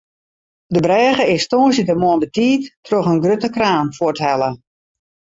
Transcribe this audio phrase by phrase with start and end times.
[0.73, 4.49] De brêge is tongersdeitemoarn betiid troch in grutte kraan fuorthelle.